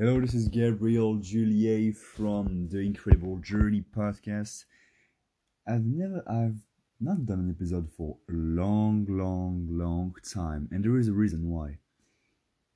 [0.00, 4.64] Hello, this is Gabriel Juliet from the Incredible Journey podcast.
[5.66, 6.60] I've never, I've
[7.00, 11.50] not done an episode for a long, long, long time, and there is a reason
[11.50, 11.78] why.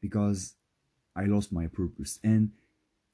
[0.00, 0.56] Because
[1.14, 2.50] I lost my purpose, and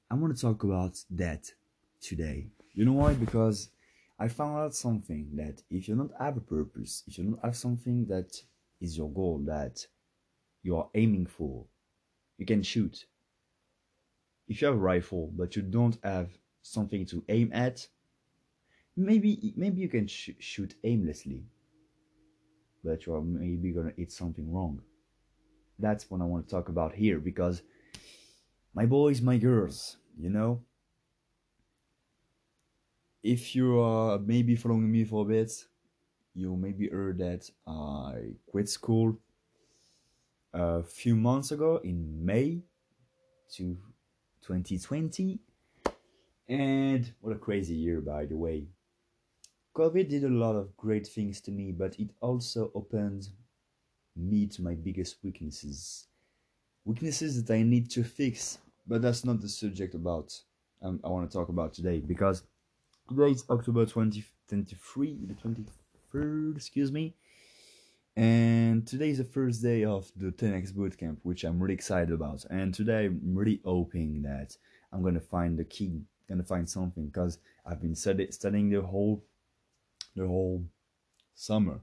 [0.09, 1.53] I want to talk about that
[2.01, 2.47] today.
[2.73, 3.13] You know why?
[3.13, 3.69] Because
[4.17, 7.55] I found out something that if you don't have a purpose, if you don't have
[7.55, 8.41] something that
[8.81, 9.85] is your goal that
[10.63, 11.65] you are aiming for,
[12.39, 13.05] you can shoot.
[14.49, 17.87] If you have a rifle but you don't have something to aim at,
[18.97, 21.45] maybe maybe you can sh- shoot aimlessly,
[22.83, 24.81] but you are maybe gonna hit something wrong.
[25.77, 27.61] That's what I want to talk about here because
[28.73, 30.61] my boys, my girls, you know,
[33.23, 35.51] if you are maybe following me for a bit,
[36.33, 39.17] you maybe heard that I quit school
[40.53, 42.63] a few months ago in May
[43.55, 43.77] to
[44.41, 45.39] 2020.
[46.47, 48.67] And what a crazy year, by the way.
[49.75, 53.29] COVID did a lot of great things to me, but it also opened
[54.15, 56.07] me to my biggest weaknesses.
[56.85, 60.33] Weaknesses that I need to fix, but that's not the subject about
[60.81, 62.43] um, I want to talk about today because
[63.07, 65.33] today is October 2023, the
[66.15, 67.15] 23rd, excuse me.
[68.19, 72.43] And today is the first day of the 10x bootcamp, which I'm really excited about.
[72.49, 74.57] And today I'm really hoping that
[74.91, 79.23] I'm gonna find the key, gonna find something, because I've been study- studying the whole,
[80.17, 80.65] the whole
[81.33, 81.79] summer.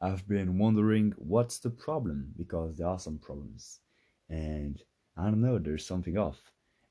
[0.00, 3.80] I've been wondering what's the problem because there are some problems,
[4.30, 4.82] and
[5.18, 5.58] I don't know.
[5.58, 6.40] There's something off,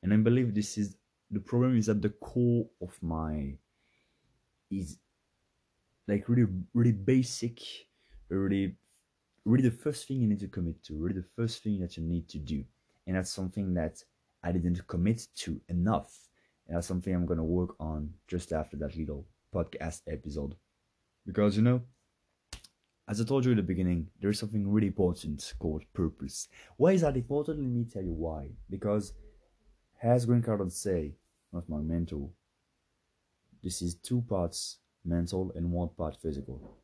[0.03, 0.97] and I believe this is
[1.31, 3.57] the problem is at the core of my
[4.69, 4.99] is
[6.07, 7.59] like really really basic
[8.29, 8.75] really
[9.45, 12.03] really the first thing you need to commit to really the first thing that you
[12.03, 12.63] need to do.
[13.07, 14.03] And that's something that
[14.43, 16.29] i didn't commit to enough.
[16.67, 20.55] And that's something i'm going to work on just after that little podcast episode.
[21.25, 21.81] Because you know
[23.07, 26.47] as i told you in the beginning there's something really important called purpose.
[26.77, 27.59] Why is that important?
[27.59, 28.49] Let me tell you why.
[28.69, 29.13] Because
[30.01, 31.13] as Grant Cardone say
[31.51, 32.29] not my mentor
[33.61, 36.77] this is two parts mental and one part physical.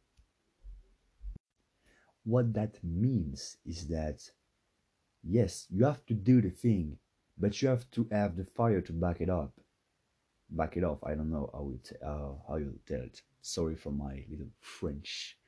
[2.30, 4.22] What that means is that,
[5.24, 7.00] yes, you have to do the thing,
[7.40, 9.52] but you have to have the fire to back it up.
[10.52, 11.00] Back it off.
[11.04, 13.20] I don't know how you, t- uh, how you tell it.
[13.42, 15.40] Sorry for my little French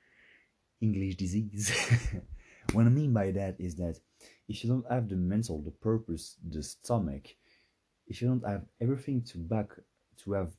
[0.81, 1.71] English disease.
[2.73, 3.99] what I mean by that is that
[4.49, 7.27] if you don't have the mental, the purpose, the stomach,
[8.07, 9.69] if you don't have everything to back,
[10.23, 10.51] to have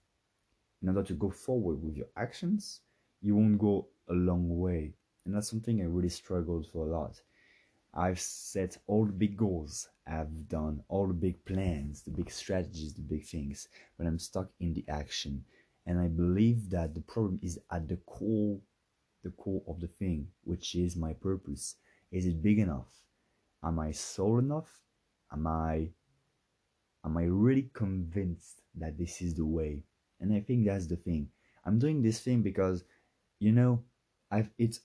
[0.82, 2.82] in order to go forward with your actions,
[3.20, 4.94] you won't go a long way.
[5.24, 7.20] And that's something I really struggled for a lot.
[7.94, 12.94] I've set all the big goals, I've done all the big plans, the big strategies,
[12.94, 13.68] the big things,
[13.98, 15.44] but I'm stuck in the action.
[15.86, 18.58] And I believe that the problem is at the core,
[19.22, 21.76] the core of the thing, which is my purpose.
[22.10, 22.88] Is it big enough?
[23.62, 24.80] Am I soul enough?
[25.32, 25.88] Am I
[27.04, 29.82] am I really convinced that this is the way?
[30.20, 31.28] And I think that's the thing.
[31.64, 32.84] I'm doing this thing because,
[33.38, 33.82] you know,
[34.30, 34.80] I've it's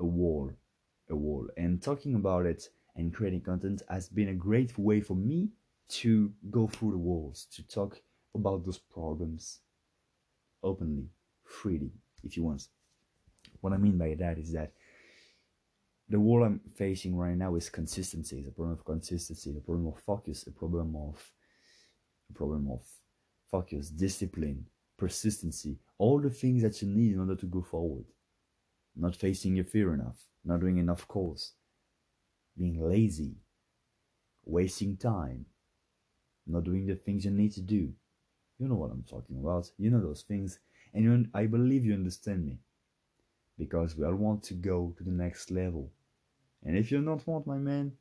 [0.00, 0.50] a wall,
[1.10, 5.14] a wall, and talking about it and creating content has been a great way for
[5.14, 5.48] me
[5.88, 8.00] to go through the walls, to talk
[8.34, 9.60] about those problems
[10.62, 11.08] openly,
[11.44, 11.90] freely,
[12.22, 12.68] if you want.
[13.60, 14.72] What I mean by that is that
[16.08, 18.38] the wall I'm facing right now is consistency.
[18.38, 21.32] It's a problem of consistency, a problem of focus, a problem of
[22.30, 22.80] a problem of
[23.50, 24.66] focus, discipline,
[24.96, 28.04] persistency, all the things that you need in order to go forward.
[28.96, 31.52] Not facing your fear enough, not doing enough calls,
[32.56, 33.36] being lazy,
[34.44, 35.46] wasting time,
[36.46, 37.92] not doing the things you need to do.
[38.58, 39.70] You know what I'm talking about.
[39.78, 40.60] You know those things,
[40.92, 42.58] and you, I believe you understand me.
[43.58, 45.90] Because we all want to go to the next level.
[46.64, 47.92] And if you don't want my man,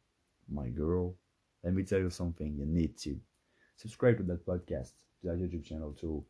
[0.52, 1.16] my girl,
[1.64, 3.20] let me tell you something, you need to.
[3.78, 4.92] Subscribe to that podcast
[5.22, 6.24] to that YouTube channel, to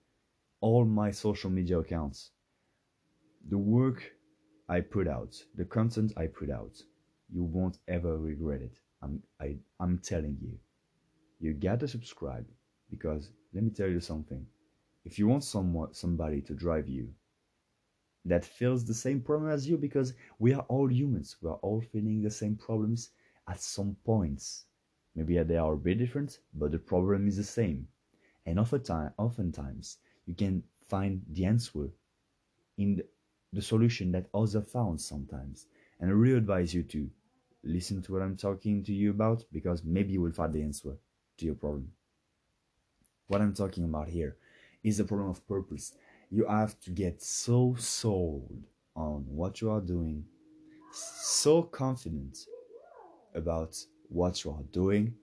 [0.61, 2.31] all my social media accounts.
[3.49, 4.03] The work
[4.73, 6.81] I put out, the content I put out,
[7.31, 8.79] you won't ever regret it.
[9.03, 10.57] I'm I, I'm telling you.
[11.39, 12.47] You gotta subscribe
[12.89, 14.43] because let me tell you something.
[15.05, 17.13] If you want someone somebody to drive you
[18.25, 21.81] that feels the same problem as you because we are all humans, we are all
[21.91, 23.11] feeling the same problems
[23.47, 24.65] at some points.
[25.13, 27.87] Maybe they are a bit different, but the problem is the same.
[28.47, 31.89] And oftentimes, oftentimes you can find the answer
[32.79, 33.05] in the,
[33.53, 35.67] the solution that others found sometimes.
[35.99, 37.09] And I really advise you to
[37.63, 40.97] listen to what I'm talking to you about because maybe you will find the answer
[41.37, 41.91] to your problem.
[43.27, 44.35] What I'm talking about here
[44.83, 45.93] is the problem of purpose.
[46.29, 48.65] You have to get so sold
[48.95, 50.25] on what you are doing,
[50.91, 52.45] so confident
[53.33, 53.77] about
[54.09, 55.13] what you are doing,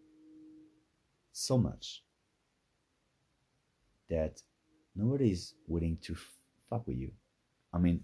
[1.32, 2.02] so much
[4.08, 4.40] that
[4.96, 6.16] nobody is willing to
[6.68, 7.10] fuck with you.
[7.72, 8.02] I mean,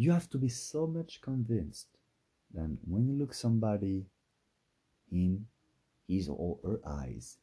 [0.00, 1.88] you have to be so much convinced
[2.54, 4.06] that when you look somebody
[5.12, 5.44] in
[6.08, 7.36] his or her eyes,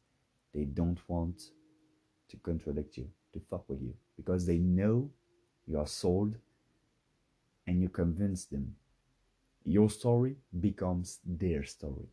[0.52, 1.52] they don't want
[2.28, 5.08] to contradict you, to fuck with you, because they know
[5.68, 6.34] you are sold
[7.68, 8.74] and you convince them.
[9.64, 12.08] Your story becomes their story.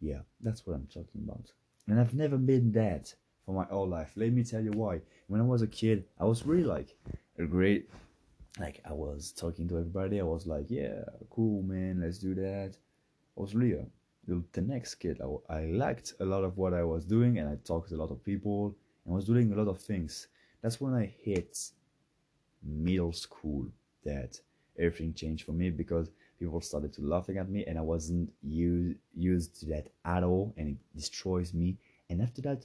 [0.00, 1.52] Yeah, that's what I'm talking about.
[1.86, 3.14] And I've never been that
[3.46, 4.10] for my whole life.
[4.16, 5.02] Let me tell you why.
[5.28, 6.96] When I was a kid, I was really like
[7.38, 7.88] a great,
[8.58, 10.20] like I was talking to everybody.
[10.20, 12.72] I was like, yeah, cool, man, let's do that.
[13.36, 13.86] I was really a,
[14.52, 15.20] the next kid.
[15.20, 18.02] I, I liked a lot of what I was doing and I talked to a
[18.02, 18.74] lot of people
[19.04, 20.28] and was doing a lot of things.
[20.62, 21.58] That's when I hit
[22.62, 23.66] middle school
[24.04, 24.40] that
[24.78, 28.98] everything changed for me because people started to laughing at me and I wasn't used
[29.14, 31.76] used to that at all and it destroys me.
[32.10, 32.64] And after that,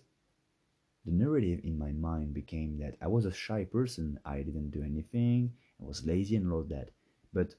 [1.06, 4.84] the narrative in my mind became that I was a shy person, I didn't do
[4.84, 5.52] anything,
[5.84, 6.90] I was lazy and all that.
[7.34, 7.56] But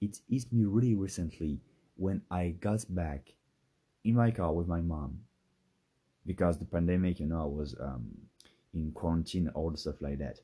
[0.00, 1.60] it hit me really recently
[1.96, 3.34] when I got back
[4.04, 5.20] in my car with my mom
[6.26, 8.06] because the pandemic, you know, I was um,
[8.74, 10.40] in quarantine, all the stuff like that.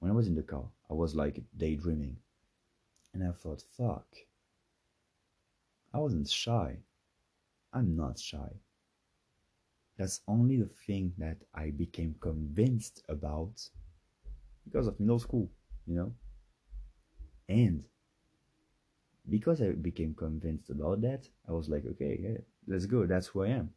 [0.00, 2.16] When I was in the car, I was like daydreaming.
[3.14, 4.06] And I thought, fuck,
[5.94, 6.76] I wasn't shy.
[7.72, 8.50] I'm not shy.
[9.96, 13.66] That's only the thing that I became convinced about
[14.64, 15.48] because of middle school,
[15.86, 16.12] you know?
[17.48, 17.84] And
[19.28, 23.06] because I became convinced about that, I was like, okay, yeah, let's go.
[23.06, 23.70] That's who I am.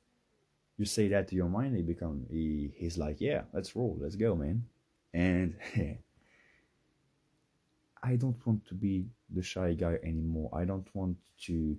[0.78, 4.16] You say that to your mind, he become he, he's like, yeah, let's roll, let's
[4.16, 4.64] go, man.
[5.14, 5.56] And
[8.02, 10.50] I don't want to be the shy guy anymore.
[10.54, 11.78] I don't want to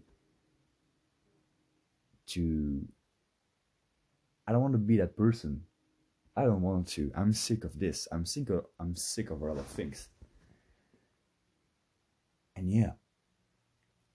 [2.29, 2.87] to
[4.47, 5.63] I don't want to be that person.
[6.37, 7.11] I don't want to.
[7.17, 8.07] I'm sick of this.
[8.13, 10.09] I'm sick of I'm sick of a lot of things.
[12.61, 12.93] And yeah,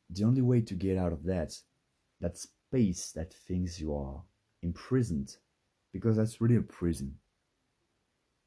[0.07, 1.57] the only way to get out of that,
[2.21, 4.21] that space that thinks you are
[4.61, 5.37] imprisoned,
[5.91, 7.15] because that's really a prison,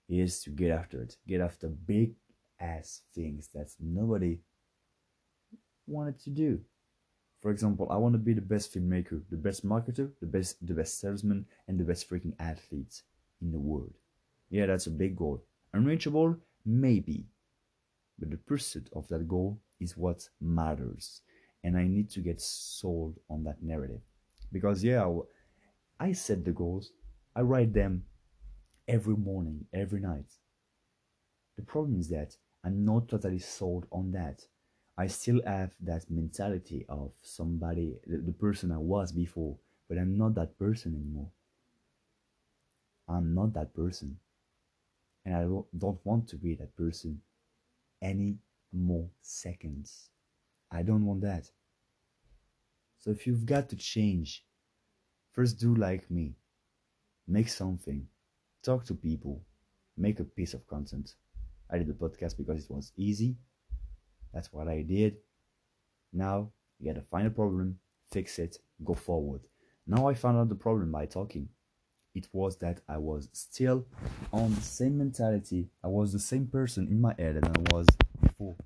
[0.09, 1.17] is to get after it.
[1.27, 2.15] Get after big
[2.61, 4.39] ass things that nobody
[5.89, 6.61] wanted to do.
[7.43, 10.75] For example, I want to be the best filmmaker, the best marketer, the best the
[10.75, 13.03] best salesman, and the best freaking athlete
[13.43, 13.95] in the world.
[14.49, 15.43] Yeah, that's a big goal.
[15.73, 16.37] Unreachable?
[16.65, 17.27] Maybe.
[18.19, 21.23] But the pursuit of that goal is what matters.
[21.65, 24.01] And I need to get sold on that narrative.
[24.53, 25.09] Because, yeah,
[26.01, 26.93] I set the goals,
[27.35, 28.05] I write them
[28.87, 30.33] every morning, every night.
[31.57, 34.43] The problem is that I'm not totally sold on that.
[34.97, 39.57] I still have that mentality of somebody, the, the person I was before,
[39.89, 41.31] but I'm not that person anymore.
[43.09, 44.19] I'm not that person.
[45.25, 45.43] And I
[45.79, 47.21] don't want to be that person
[48.03, 48.39] any
[48.73, 50.11] more seconds.
[50.71, 51.51] I don't want that.
[52.99, 54.45] So if you've got to change,
[55.33, 56.35] first do like me.
[57.27, 58.07] Make something.
[58.63, 59.43] Talk to people.
[59.97, 61.15] Make a piece of content.
[61.71, 63.37] I did the podcast because it was easy
[64.33, 65.17] that's what I did.
[66.13, 67.79] Now you gotta find a problem,
[68.11, 69.43] fix it, go forward.
[69.87, 71.49] Now I found out the problem by talking.
[72.15, 73.87] It was that I was still
[74.33, 75.69] on the same mentality.
[75.85, 77.87] I was the same person in my head than I was
[78.21, 78.57] before.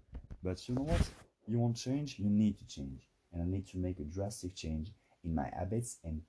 [0.43, 1.11] But you know what?
[1.47, 2.19] You want change?
[2.19, 3.03] You need to change.
[3.33, 4.93] And I need to make a drastic change
[5.25, 6.23] in my habits and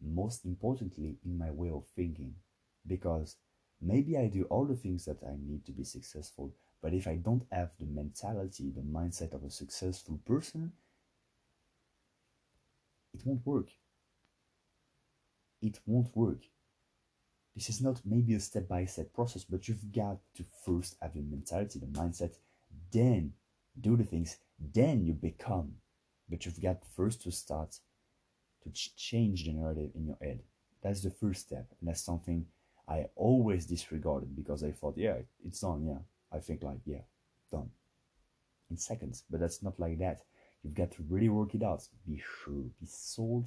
[0.00, 2.34] most importantly in my way of thinking.
[2.86, 3.36] Because
[3.80, 6.52] maybe I do all the things that I need to be successful,
[6.82, 10.72] but if I don't have the mentality, the mindset of a successful person,
[13.14, 13.68] it won't work.
[15.64, 16.42] It won't work.
[17.54, 21.14] This is not maybe a step by step process, but you've got to first have
[21.14, 22.34] the mentality, the mindset,
[22.92, 23.32] then
[23.80, 25.72] do the things, then you become.
[26.28, 27.78] But you've got first to start
[28.62, 30.40] to ch- change the narrative in your head.
[30.82, 32.44] That's the first step, and that's something
[32.86, 35.16] I always disregarded because I thought, yeah,
[35.46, 37.04] it's done, yeah, I think like, yeah,
[37.50, 37.70] done
[38.70, 39.24] in seconds.
[39.30, 40.24] But that's not like that.
[40.62, 41.88] You've got to really work it out.
[42.06, 43.46] Be sure, be sold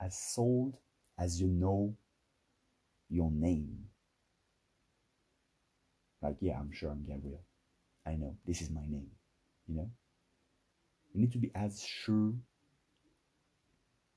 [0.00, 0.76] as sold
[1.18, 1.94] as you know
[3.08, 3.84] your name.
[6.22, 7.42] Like, yeah, I'm sure I'm Gabriel.
[8.06, 9.10] I know this is my name.
[9.66, 9.90] You know?
[11.12, 12.32] You need to be as sure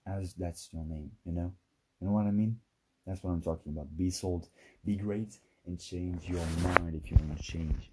[0.08, 1.54] as that's your name, you know?
[2.00, 2.60] You know what I mean?
[3.06, 3.96] That's what I'm talking about.
[3.98, 4.48] Be sold,
[4.86, 7.92] be great, and change your mind if you want to change.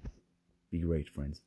[0.71, 1.41] Be great, friends.